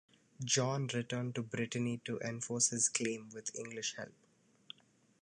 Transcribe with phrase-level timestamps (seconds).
[0.43, 4.13] John returned to Brittany to enforce his claim, with English help.